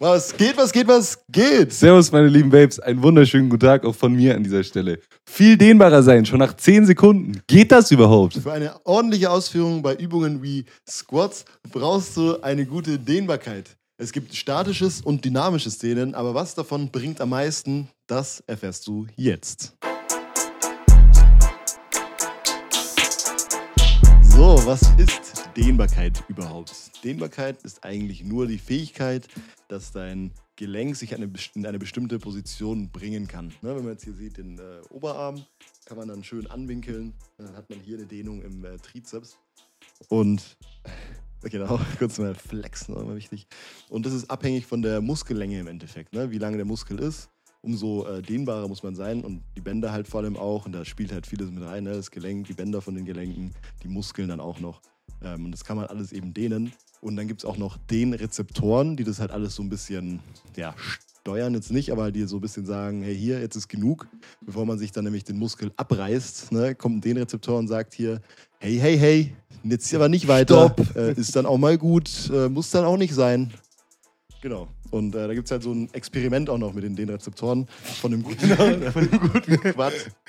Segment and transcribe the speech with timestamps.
[0.00, 1.72] Was geht, was geht, was geht?
[1.72, 2.78] Servus, meine lieben Babes.
[2.78, 5.00] Einen wunderschönen guten Tag auch von mir an dieser Stelle.
[5.28, 7.42] Viel dehnbarer sein, schon nach 10 Sekunden.
[7.48, 8.34] Geht das überhaupt?
[8.34, 13.76] Für eine ordentliche Ausführung bei Übungen wie Squats brauchst du eine gute Dehnbarkeit.
[13.96, 19.08] Es gibt statisches und dynamisches Dehnen, aber was davon bringt am meisten, das erfährst du
[19.16, 19.74] jetzt.
[24.38, 26.92] So, was ist Dehnbarkeit überhaupt?
[27.02, 29.26] Dehnbarkeit ist eigentlich nur die Fähigkeit,
[29.66, 33.48] dass dein Gelenk sich in eine bestimmte Position bringen kann.
[33.62, 35.44] Ne, wenn man jetzt hier sieht, den äh, Oberarm
[35.86, 37.14] kann man dann schön anwinkeln.
[37.36, 39.36] Dann hat man hier eine Dehnung im äh, Trizeps.
[40.06, 40.56] Und
[41.42, 43.48] genau, kurz mal flexen, immer wichtig.
[43.88, 46.30] Und das ist abhängig von der Muskellänge im Endeffekt, ne?
[46.30, 47.28] wie lange der Muskel ist
[47.62, 50.66] umso äh, dehnbarer muss man sein und die Bänder halt vor allem auch.
[50.66, 51.92] Und da spielt halt vieles mit rein, ne?
[51.92, 54.80] das Gelenk, die Bänder von den Gelenken, die Muskeln dann auch noch.
[55.22, 56.72] Ähm, und das kann man alles eben dehnen.
[57.00, 60.20] Und dann gibt es auch noch Dehnrezeptoren, die das halt alles so ein bisschen
[60.56, 60.74] ja,
[61.28, 64.08] steuern, jetzt nicht, aber die so ein bisschen sagen, hey hier, jetzt ist genug.
[64.40, 68.20] Bevor man sich dann nämlich den Muskel abreißt, ne, kommt ein Dehnrezeptor und sagt hier,
[68.58, 70.74] hey, hey, hey, jetzt aber nicht weiter.
[70.96, 73.52] Äh, ist dann auch mal gut, äh, muss dann auch nicht sein.
[74.40, 74.68] Genau.
[74.90, 77.66] Und äh, da gibt es halt so ein Experiment auch noch mit den, den Rezeptoren
[78.00, 80.06] von dem guten, von dem guten Quatsch.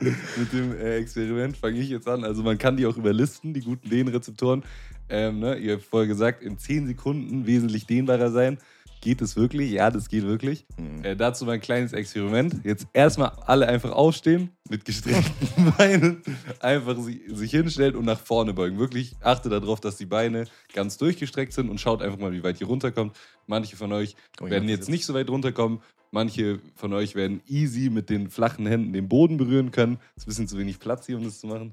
[0.00, 2.24] mit dem äh, Experiment fange ich jetzt an.
[2.24, 4.62] Also man kann die auch überlisten, die guten Dehnrezeptoren.
[5.08, 5.56] Ähm, ne?
[5.56, 8.58] Ihr habt vorher gesagt, in 10 Sekunden wesentlich dehnbarer sein.
[9.00, 9.70] Geht es wirklich?
[9.70, 10.66] Ja, das geht wirklich.
[10.76, 11.02] Mhm.
[11.02, 12.60] Äh, dazu mein kleines Experiment.
[12.64, 16.22] Jetzt erstmal alle einfach aufstehen, mit gestreckten Beinen,
[16.60, 18.78] einfach sich, sich hinstellen und nach vorne beugen.
[18.78, 22.60] Wirklich achte darauf, dass die Beine ganz durchgestreckt sind und schaut einfach mal, wie weit
[22.60, 23.16] ihr runterkommt.
[23.46, 25.80] Manche von euch oh, werden jetzt nicht so weit runterkommen.
[26.10, 29.98] Manche von euch werden easy mit den flachen Händen den Boden berühren können.
[30.16, 31.72] Ist ein bisschen zu wenig Platz hier, um das zu machen.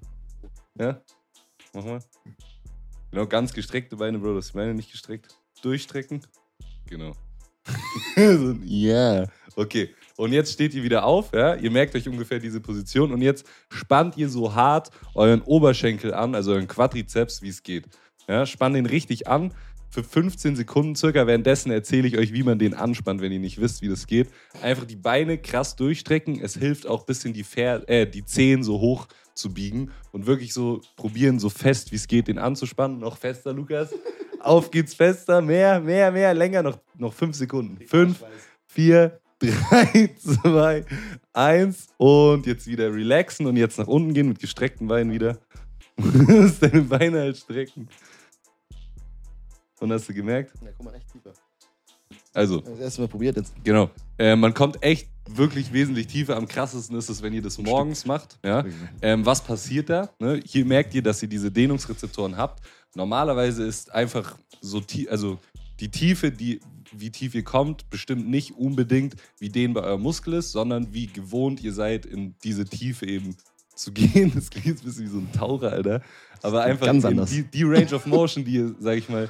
[0.79, 1.01] Ja?
[1.73, 1.99] Mach mal.
[3.11, 4.35] Genau, ganz gestreckte Beine, Bro.
[4.35, 5.35] Das die Beine nicht gestreckt.
[5.61, 6.21] Durchstrecken.
[6.87, 7.13] Genau.
[8.15, 8.53] Ja.
[8.65, 9.27] yeah.
[9.55, 9.93] Okay.
[10.15, 11.55] Und jetzt steht ihr wieder auf, ja?
[11.55, 16.33] Ihr merkt euch ungefähr diese Position und jetzt spannt ihr so hart euren Oberschenkel an,
[16.33, 17.85] also euren Quadrizeps, wie es geht.
[18.27, 19.53] Ja, spannt den richtig an
[19.89, 21.27] für 15 Sekunden circa.
[21.27, 24.29] Währenddessen erzähle ich euch, wie man den anspannt, wenn ihr nicht wisst, wie das geht.
[24.61, 26.39] Einfach die Beine krass durchstrecken.
[26.41, 30.25] Es hilft auch ein bisschen die, Fer äh, die Zehen so hoch zu biegen und
[30.25, 32.99] wirklich so probieren, so fest wie es geht, den anzuspannen.
[32.99, 33.93] Noch fester, Lukas.
[34.39, 37.85] Auf geht's fester, mehr, mehr, mehr, länger, noch, noch fünf Sekunden.
[37.87, 38.23] Fünf,
[38.65, 40.85] vier, drei, zwei,
[41.33, 45.39] eins und jetzt wieder relaxen und jetzt nach unten gehen mit gestreckten Beinen wieder.
[46.61, 47.87] deine Beine halt strecken.
[49.79, 50.53] Und hast du gemerkt?
[50.61, 51.33] Ja, guck mal, echt tiefer.
[52.33, 52.61] Also.
[52.61, 53.53] Das erste Mal probiert jetzt.
[53.63, 53.89] Genau.
[54.17, 56.35] Äh, man kommt echt wirklich wesentlich tiefer.
[56.35, 58.39] Am krassesten ist es, wenn ihr das morgens macht.
[58.43, 58.65] Ja?
[59.01, 60.09] Ähm, was passiert da?
[60.19, 60.41] Ne?
[60.45, 62.65] Hier merkt ihr, dass ihr diese Dehnungsrezeptoren habt.
[62.95, 65.37] Normalerweise ist einfach so tief, also
[65.79, 66.59] die Tiefe, die,
[66.91, 71.61] wie tief ihr kommt, bestimmt nicht unbedingt, wie dehnbar euer Muskel ist, sondern wie gewohnt
[71.61, 73.35] ihr seid, in diese Tiefe eben
[73.75, 74.31] zu gehen.
[74.33, 76.01] Das klingt jetzt ein bisschen wie so ein Taucher, Alter.
[76.41, 76.91] Aber einfach
[77.25, 79.29] die, die Range of Motion, die ihr, sag ich mal,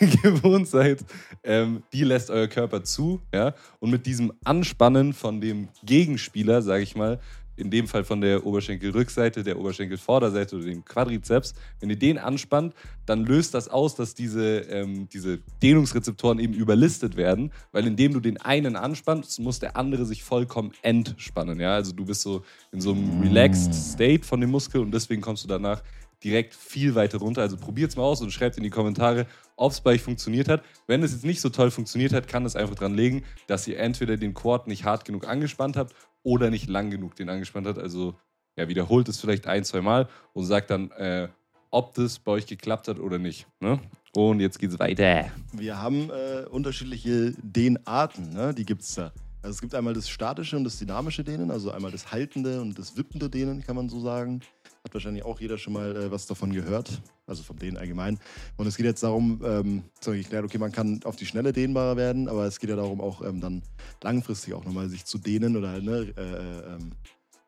[0.22, 1.04] gewohnt seid,
[1.44, 3.20] ähm, die lässt euer Körper zu.
[3.32, 3.54] Ja?
[3.80, 7.20] Und mit diesem Anspannen von dem Gegenspieler, sage ich mal,
[7.56, 12.74] in dem Fall von der Oberschenkelrückseite, der Oberschenkelvorderseite oder dem Quadrizeps, wenn ihr den anspannt,
[13.06, 18.20] dann löst das aus, dass diese, ähm, diese Dehnungsrezeptoren eben überlistet werden, weil indem du
[18.20, 21.58] den einen anspannst, muss der andere sich vollkommen entspannen.
[21.58, 21.74] Ja?
[21.74, 25.44] Also du bist so in so einem relaxed State von dem Muskel und deswegen kommst
[25.44, 25.82] du danach
[26.22, 27.42] direkt viel weiter runter.
[27.42, 30.48] Also probiert es mal aus und schreibt in die Kommentare, ob es bei euch funktioniert
[30.48, 30.62] hat.
[30.86, 33.78] Wenn es jetzt nicht so toll funktioniert hat, kann es einfach daran liegen, dass ihr
[33.78, 37.78] entweder den Quad nicht hart genug angespannt habt oder nicht lang genug den angespannt habt.
[37.78, 38.14] Also
[38.56, 41.28] ja, wiederholt es vielleicht ein, zwei Mal und sagt dann, äh,
[41.70, 43.46] ob das bei euch geklappt hat oder nicht.
[43.60, 43.80] Ne?
[44.14, 45.30] Und jetzt geht's weiter.
[45.52, 48.54] Wir haben äh, unterschiedliche Dehnarten, ne?
[48.54, 49.12] die gibt es da.
[49.46, 52.76] Also es gibt einmal das statische und das dynamische Dehnen, also einmal das haltende und
[52.76, 54.40] das wippende Dehnen, kann man so sagen.
[54.82, 58.18] Hat wahrscheinlich auch jeder schon mal äh, was davon gehört, also von denen allgemein.
[58.56, 59.84] Und es geht jetzt darum, ähm,
[60.14, 63.22] ich okay, man kann auf die Schnelle dehnbarer werden, aber es geht ja darum, auch
[63.22, 63.62] ähm, dann
[64.02, 66.90] langfristig auch nochmal sich zu dehnen oder ne, äh, äh, ähm,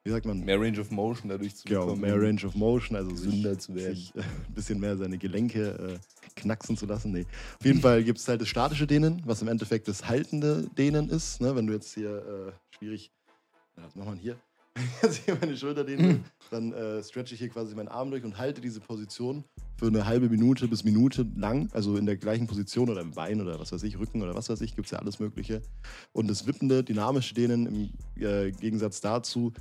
[0.09, 0.41] wie sagt man?
[0.41, 2.03] Mehr Range of Motion dadurch zu bekommen.
[2.03, 3.95] Ja, mehr Range of Motion, also gesünder zu werden.
[3.95, 7.13] Sich, äh, ein bisschen mehr seine Gelenke äh, knacksen zu lassen.
[7.13, 7.27] Nee.
[7.59, 11.11] Auf jeden Fall gibt es halt das statische Dehnen, was im Endeffekt das haltende Dehnen
[11.11, 11.43] ist.
[11.43, 11.55] Ne?
[11.55, 13.11] Wenn du jetzt hier äh, schwierig,
[13.77, 14.39] ja, was macht man hier?
[15.03, 16.21] jetzt hier meine Schulter dehne,
[16.51, 19.45] dann äh, stretche ich hier quasi meinen Arm durch und halte diese Position
[19.77, 23.41] für eine halbe Minute bis Minute lang, also in der gleichen Position oder im Bein
[23.41, 25.63] oder was weiß ich, Rücken oder was weiß ich, gibt es ja alles Mögliche.
[26.13, 27.67] Und das wippende, dynamische Dehnen
[28.17, 29.53] im äh, Gegensatz dazu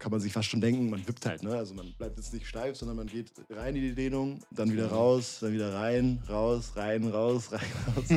[0.00, 1.42] kann man sich fast schon denken, man wippt halt.
[1.42, 1.54] Ne?
[1.54, 4.88] Also man bleibt jetzt nicht steif, sondern man geht rein in die Dehnung, dann wieder
[4.88, 7.60] raus, dann wieder rein, raus, rein, raus, rein,
[7.96, 8.08] raus.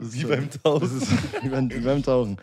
[0.00, 1.02] wie beim Tauchen.
[1.42, 2.36] wie, beim, wie beim Tauchen.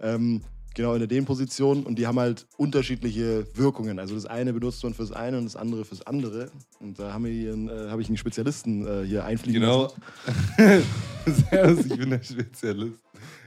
[0.00, 0.40] Ähm,
[0.72, 3.98] genau in der Dehnposition und die haben halt unterschiedliche Wirkungen.
[3.98, 6.52] Also das eine benutzt man fürs eine und das andere fürs andere.
[6.78, 9.92] Und da haben wir hier einen, äh, habe ich einen Spezialisten äh, hier einfliegen genau.
[11.50, 13.00] Servus, ich bin der Spezialist.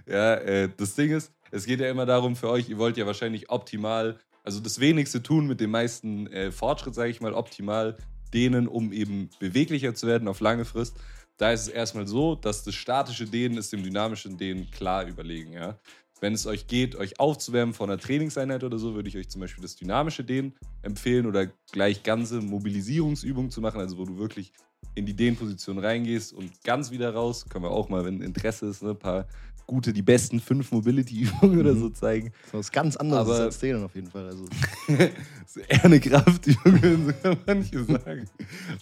[0.06, 3.06] Ja, äh, das Ding ist, es geht ja immer darum für euch, ihr wollt ja
[3.06, 7.98] wahrscheinlich optimal, also das wenigste tun mit dem meisten äh, Fortschritt, sage ich mal, optimal
[8.34, 10.96] dehnen, um eben beweglicher zu werden auf lange Frist.
[11.38, 15.54] Da ist es erstmal so, dass das statische Dehnen ist dem dynamischen Dehnen klar überlegen.
[15.54, 15.80] Ja?
[16.20, 19.42] Wenn es euch geht, euch aufzuwärmen vor einer Trainingseinheit oder so, würde ich euch zum
[19.42, 20.54] Beispiel das dynamische Dehnen
[20.84, 24.54] empfehlen oder gleich ganze Mobilisierungsübungen zu machen, also wo du wirklich
[24.96, 27.46] in die Dehnposition reingehst und ganz wieder raus.
[27.50, 29.28] Können wir auch mal, wenn Interesse ist, ne, ein paar
[29.72, 31.96] gute, die besten fünf Mobility-Übungen oder so mhm.
[31.96, 32.34] zeigen.
[32.52, 34.26] Das ist ganz anderes Aber als Dehnen auf jeden Fall.
[34.26, 34.46] Also.
[34.88, 38.30] ist eher eine Kraftübung, so kann manche sagen.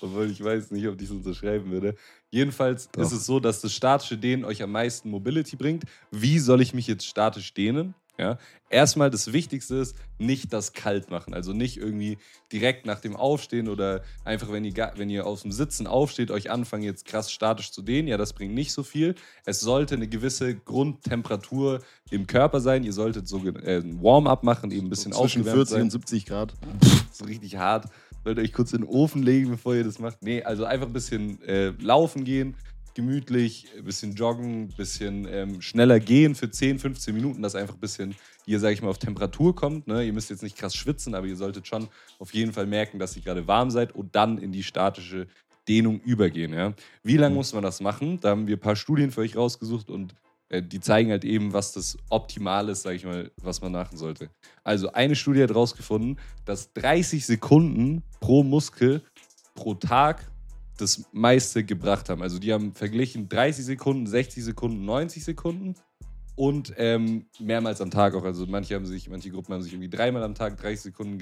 [0.01, 1.95] Obwohl ich weiß nicht, ob ich es unterschreiben würde.
[2.31, 3.03] Jedenfalls Doch.
[3.03, 5.83] ist es so, dass das statische Dehnen euch am meisten Mobility bringt.
[6.09, 7.93] Wie soll ich mich jetzt statisch dehnen?
[8.19, 8.37] Ja?
[8.69, 11.33] Erstmal das Wichtigste ist, nicht das kalt machen.
[11.33, 12.17] Also nicht irgendwie
[12.51, 16.51] direkt nach dem Aufstehen oder einfach, wenn ihr, wenn ihr aus dem Sitzen aufsteht, euch
[16.51, 18.07] anfangen, jetzt krass statisch zu dehnen.
[18.07, 19.15] Ja, das bringt nicht so viel.
[19.45, 21.81] Es sollte eine gewisse Grundtemperatur
[22.11, 22.83] im Körper sein.
[22.83, 25.81] Ihr solltet so äh, ein Warm-up machen, eben ein bisschen so Zwischen 40 sein.
[25.83, 26.53] und 70 Grad.
[27.11, 27.85] so richtig hart.
[28.25, 30.21] Solltet euch kurz in den Ofen legen, bevor ihr das macht.
[30.21, 32.55] Nee, also einfach ein bisschen äh, laufen gehen
[32.95, 37.75] gemütlich, ein bisschen joggen, ein bisschen ähm, schneller gehen für 10, 15 Minuten, dass einfach
[37.75, 38.15] ein bisschen
[38.45, 39.87] ihr, sage ich mal, auf Temperatur kommt.
[39.87, 40.03] Ne?
[40.03, 41.87] Ihr müsst jetzt nicht krass schwitzen, aber ihr solltet schon
[42.17, 45.27] auf jeden Fall merken, dass ihr gerade warm seid und dann in die statische
[45.67, 46.53] Dehnung übergehen.
[46.53, 46.73] Ja?
[47.03, 47.37] Wie lange mhm.
[47.37, 48.19] muss man das machen?
[48.19, 50.15] Da haben wir ein paar Studien für euch rausgesucht und
[50.49, 53.97] äh, die zeigen halt eben, was das Optimal ist, sage ich mal, was man machen
[53.97, 54.29] sollte.
[54.63, 59.03] Also eine Studie hat herausgefunden, dass 30 Sekunden pro Muskel
[59.55, 60.29] pro Tag
[60.81, 62.21] das meiste gebracht haben.
[62.21, 65.75] Also die haben verglichen 30 Sekunden, 60 Sekunden, 90 Sekunden
[66.39, 68.23] und ähm, mehrmals am Tag auch.
[68.23, 71.17] Also manche haben sich, manche Gruppen haben sich irgendwie dreimal am Tag 30 Sekunden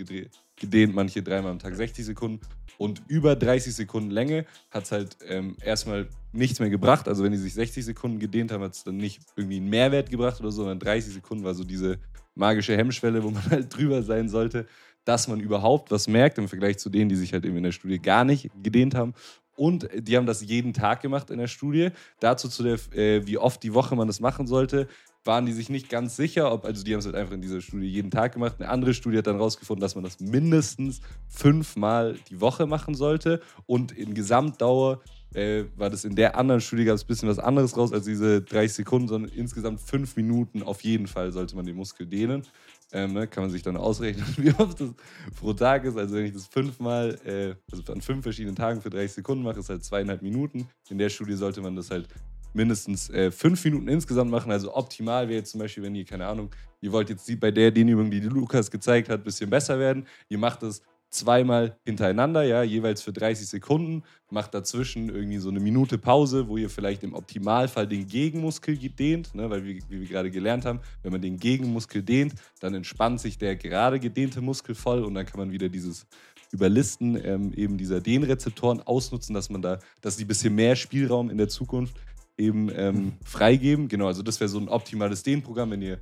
[0.56, 2.39] gedehnt, manche dreimal am Tag 60 Sekunden.
[2.77, 7.07] Und über 30 Sekunden Länge hat es halt ähm, erstmal nichts mehr gebracht.
[7.07, 10.12] Also wenn die sich 60 Sekunden gedehnt haben, hat es dann nicht irgendwie einen Mehrwert
[10.12, 11.98] gebracht oder so, sondern 30 Sekunden war so diese
[12.36, 14.68] magische Hemmschwelle, wo man halt drüber sein sollte,
[15.04, 17.71] dass man überhaupt was merkt im Vergleich zu denen, die sich halt eben in der
[17.71, 19.13] Studie gar nicht gedehnt haben.
[19.57, 21.89] Und die haben das jeden Tag gemacht in der Studie.
[22.19, 24.88] Dazu zu der, äh, wie oft die Woche man das machen sollte,
[25.25, 27.59] waren die sich nicht ganz sicher, ob, also die haben es halt einfach in dieser
[27.59, 28.56] Studie jeden Tag gemacht.
[28.59, 33.42] Eine andere Studie hat dann herausgefunden, dass man das mindestens fünfmal die Woche machen sollte.
[33.65, 35.01] Und in Gesamtdauer
[35.33, 38.06] äh, war das in der anderen Studie gab es ein bisschen was anderes raus als
[38.06, 42.44] diese 30 Sekunden, sondern insgesamt fünf Minuten auf jeden Fall sollte man den Muskel dehnen.
[42.94, 44.91] Ähm, ne, kann man sich dann ausrechnen, wie oft das
[45.38, 45.97] pro Tag ist.
[45.97, 49.59] Also wenn ich das fünfmal, äh, also an fünf verschiedenen Tagen für 30 Sekunden mache,
[49.59, 50.69] ist halt zweieinhalb Minuten.
[50.89, 52.07] In der Studie sollte man das halt
[52.53, 54.51] mindestens äh, fünf Minuten insgesamt machen.
[54.51, 56.50] Also optimal wäre jetzt zum Beispiel, wenn ihr, keine Ahnung,
[56.80, 60.07] ihr wollt jetzt bei der Dehnübung, die Lukas gezeigt hat, ein bisschen besser werden.
[60.30, 65.59] Ihr macht das zweimal hintereinander, ja, jeweils für 30 Sekunden, macht dazwischen irgendwie so eine
[65.59, 70.07] Minute Pause, wo ihr vielleicht im Optimalfall den Gegenmuskel dehnt, ne, weil wir, wie wir
[70.07, 74.75] gerade gelernt haben, wenn man den Gegenmuskel dehnt, dann entspannt sich der gerade gedehnte Muskel
[74.75, 76.06] voll und dann kann man wieder dieses
[76.51, 81.30] Überlisten ähm, eben dieser Dehnrezeptoren ausnutzen, dass man da, dass die ein bisschen mehr Spielraum
[81.30, 81.98] in der Zukunft
[82.38, 83.88] eben ähm, freigeben.
[83.88, 85.99] Genau, also das wäre so ein optimales Dehnprogramm, wenn ihr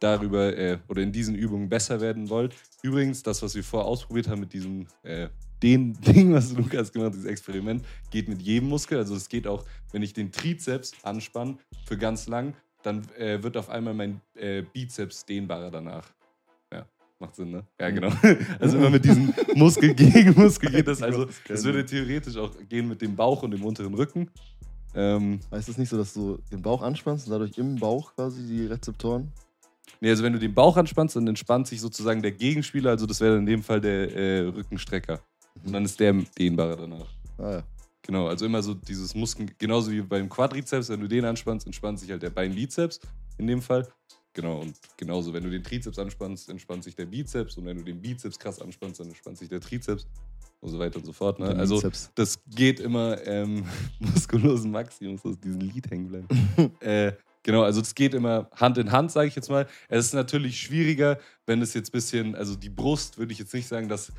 [0.00, 2.54] darüber äh, oder in diesen Übungen besser werden wollt.
[2.82, 5.28] Übrigens, das, was wir vorher ausprobiert haben mit diesem äh,
[5.62, 8.98] den Ding, was Lukas gemacht hat, dieses Experiment, geht mit jedem Muskel.
[8.98, 13.56] Also es geht auch, wenn ich den Trizeps anspanne für ganz lang, dann äh, wird
[13.56, 16.08] auf einmal mein äh, Bizeps dehnbarer danach.
[16.72, 16.86] Ja,
[17.18, 17.64] macht Sinn, ne?
[17.80, 18.12] Ja, genau.
[18.60, 21.02] Also immer mit diesem Muskel gegen Muskel geht das.
[21.02, 24.30] Also es würde theoretisch auch gehen mit dem Bauch und dem unteren Rücken.
[24.94, 28.46] Ähm, heißt das nicht so, dass du den Bauch anspannst und dadurch im Bauch quasi
[28.46, 29.32] die Rezeptoren
[30.00, 33.20] Nee, also wenn du den Bauch anspannst, dann entspannt sich sozusagen der Gegenspieler, also das
[33.20, 35.20] wäre in dem Fall der äh, Rückenstrecker.
[35.64, 37.06] Und dann ist der dehnbarer danach.
[37.38, 37.62] Ah ja.
[38.02, 42.00] Genau, also immer so dieses Muskeln, genauso wie beim Quadrizeps, wenn du den anspannst, entspannt
[42.00, 43.00] sich halt der Beinbizeps
[43.36, 43.86] in dem Fall.
[44.32, 47.82] Genau, und genauso, wenn du den Trizeps anspannst, entspannt sich der Bizeps und wenn du
[47.82, 50.06] den Bizeps krass anspannst, dann entspannt sich der Trizeps
[50.60, 51.38] und so weiter und so fort.
[51.38, 51.48] Ne?
[51.56, 51.82] Also
[52.14, 53.64] das geht immer ähm,
[53.98, 56.28] muskulosen Maximus aus diesem Lied hängen bleiben.
[56.80, 57.12] äh,
[57.44, 59.66] Genau, also es geht immer Hand in Hand, sage ich jetzt mal.
[59.88, 63.54] Es ist natürlich schwieriger, wenn es jetzt ein bisschen, also die Brust würde ich jetzt
[63.54, 64.12] nicht sagen, dass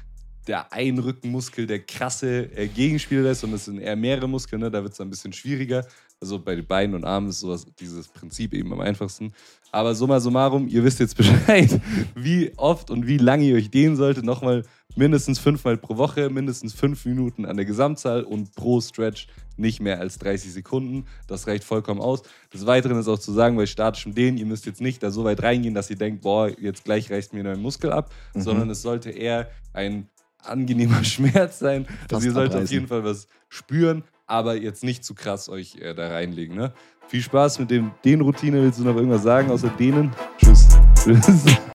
[0.47, 4.71] der Einrückenmuskel der krasse äh, Gegenspieler ist, sondern es sind eher mehrere Muskeln, ne?
[4.71, 5.85] da wird es ein bisschen schwieriger.
[6.21, 9.31] Also bei den Beinen und Armen ist sowas, dieses Prinzip eben am einfachsten.
[9.71, 11.79] Aber summa summarum, ihr wisst jetzt Bescheid,
[12.15, 14.25] wie oft und wie lange ihr euch dehnen solltet.
[14.25, 14.63] Nochmal
[14.95, 19.99] mindestens fünfmal pro Woche, mindestens fünf Minuten an der Gesamtzahl und pro Stretch nicht mehr
[19.99, 21.05] als 30 Sekunden.
[21.27, 22.23] Das reicht vollkommen aus.
[22.53, 25.23] Des Weiteren ist auch zu sagen, bei statischem Dehnen, ihr müsst jetzt nicht da so
[25.23, 28.41] weit reingehen, dass ihr denkt, boah, jetzt gleich reißt mir ein Muskel ab, mhm.
[28.41, 30.09] sondern es sollte eher ein
[30.43, 31.85] angenehmer Schmerz sein.
[31.85, 32.65] Fast also ihr solltet abreißen.
[32.65, 36.55] auf jeden Fall was spüren, aber jetzt nicht zu krass euch äh, da reinlegen.
[36.55, 36.73] Ne?
[37.07, 38.61] Viel Spaß mit dem Dehnroutine.
[38.61, 40.11] Willst du noch irgendwas sagen außer denen?
[40.37, 40.67] Tschüss.
[41.03, 41.59] Tschüss.